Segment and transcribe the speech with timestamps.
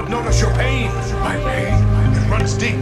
[0.00, 0.88] but notice your pain.
[1.20, 1.76] My pain,
[2.30, 2.80] runs deep.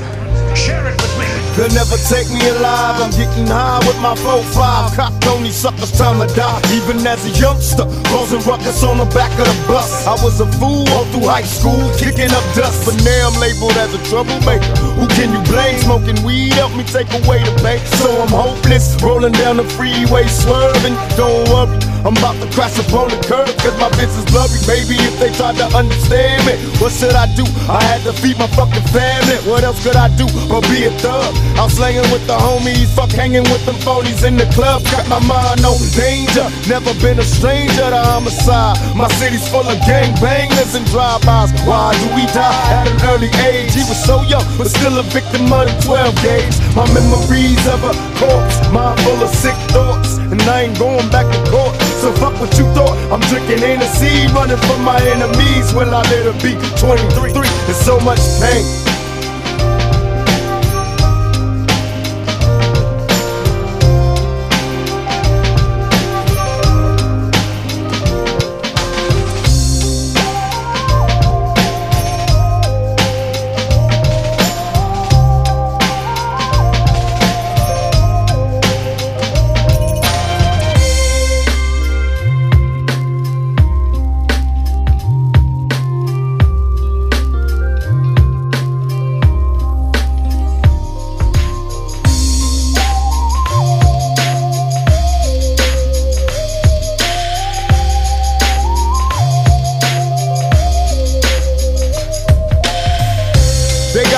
[0.55, 1.27] Share it with me.
[1.57, 3.03] They'll never take me alive.
[3.03, 4.95] I'm getting high with my 4-5.
[4.95, 6.61] Cocked on these suckers, time to die.
[6.75, 10.07] Even as a youngster, causing ruckus on the back of the bus.
[10.07, 12.87] I was a fool all through high school, kicking up dust.
[12.87, 14.71] But now I'm labeled as a troublemaker.
[14.99, 15.79] Who can you blame?
[15.79, 17.81] Smoking weed help me take away the pain.
[17.99, 20.95] So I'm hopeless, rolling down the freeway, swerving.
[21.17, 21.88] Don't worry.
[22.07, 24.55] I'm about to crash upon the curb cause my business blurry.
[24.71, 27.43] Maybe if they tried to understand me, what should I do?
[27.67, 29.37] I had to feed my fucking family.
[29.51, 31.35] What else could I do but be a thug?
[31.59, 34.85] I'm slanging with the homies, fuck hanging with them phonies in the club.
[34.95, 36.47] Got my mind on danger.
[36.71, 38.79] Never been a stranger to homicide.
[38.95, 41.51] My city's full of gangbangers and drive-bys.
[41.67, 43.75] Why do we die at an early age?
[43.75, 46.55] He was so young, but still a victim of the 12 gauge.
[46.79, 47.93] My memories of a
[48.23, 51.88] corpse, mind full of sick thoughts, and I ain't going back to court.
[51.99, 52.95] So fuck what you thought.
[53.11, 55.75] I'm drinking Hennessy, running from my enemies.
[55.75, 57.33] Will I let it be 23?
[57.67, 58.88] There's so much pain.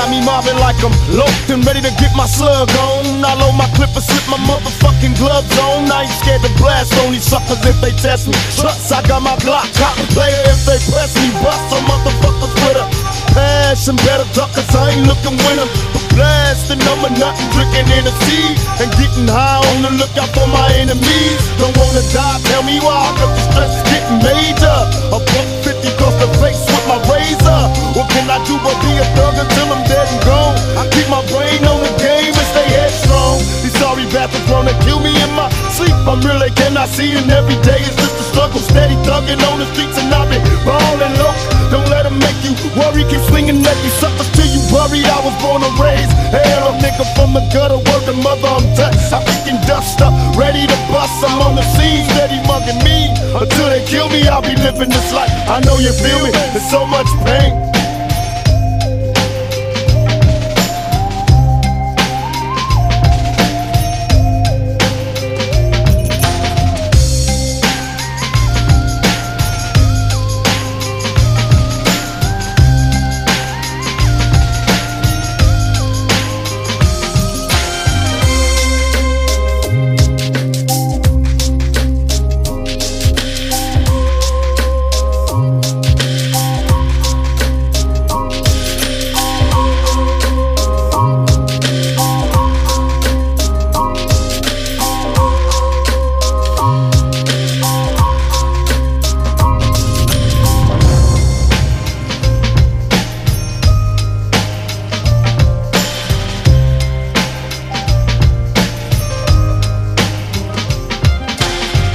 [0.01, 3.21] Got me mobbing like I'm locked and ready to get my slug on.
[3.21, 5.93] I load my clip and slip my motherfucking gloves on.
[5.93, 8.37] I ain't scared to blast on these suckers if they test me.
[8.57, 11.29] Trust, I got my Glock, cop player if they press me.
[11.45, 12.87] Bust some motherfuckers with a
[13.37, 13.97] passion.
[14.09, 15.69] Better duck cause I ain't looking winner.
[16.17, 21.41] Blasting, I'm nothing, drinking Hennessy and getting high on the lookout for my enemies.
[21.61, 24.79] Don't wanna die, tell me why, cause the stress is getting major.
[25.13, 27.61] A buck 50 across the face with my razor.
[27.95, 29.00] What can I do but be
[36.11, 38.59] I'm really cannot see and every day is just a struggle.
[38.59, 41.31] Steady thugging on the streets and I've been ballin' low.
[41.71, 43.07] Don't let them make you worry.
[43.07, 45.07] Keep swinging at these suckers till you worried.
[45.07, 46.11] I was born and raised.
[46.35, 49.07] Hell, a nigga from the gutter, working mother, I'm touched.
[49.15, 51.15] I'm picking dust up, ready to bust.
[51.23, 53.15] I'm on the scene, steady mugging me.
[53.31, 55.31] Until they kill me, I'll be living this life.
[55.47, 56.35] I know you feel me.
[56.51, 57.55] There's so much pain.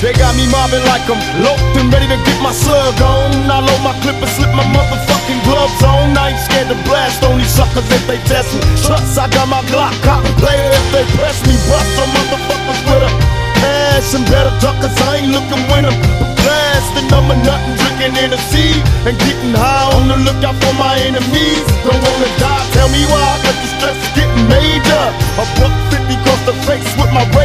[0.05, 3.49] They got me mobbing like I'm locked and ready to get my slug on.
[3.49, 6.13] I load my clip and slip my motherfucking gloves on.
[6.13, 8.61] I ain't scared to blast on these suckers if they test me.
[8.85, 11.57] Trust, I got my Glock, a player if they press me.
[11.65, 13.11] Bust some motherfuckers with a
[13.57, 14.21] passion.
[14.29, 15.89] Better duck cause I ain't looking winner.
[16.37, 18.77] Blasting, I'm a nothing, drinking Hennessy
[19.09, 21.65] and getting high on the lookout for my enemies.
[21.81, 25.05] Don't wanna die, tell me why, cause the stress is getting major.
[25.41, 25.45] A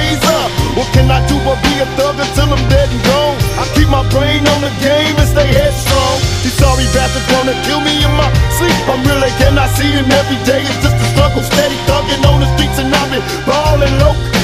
[0.01, 0.43] my razor.
[0.77, 3.37] What can I do but be a thug until I'm dead and gone?
[3.59, 6.19] I keep my brain on the game and stay headstrong.
[6.43, 8.77] These sorry bastards wanna kill me in my sleep.
[8.89, 11.43] I'm really cannot see and every day it's just a struggle.
[11.43, 14.40] Steady thugging on the streets and I've been ballin' low.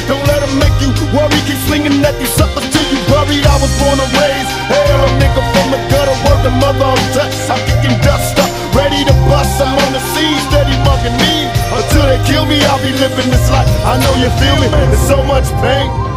[13.97, 14.69] I know you feel me.
[14.69, 16.16] There's so much pain.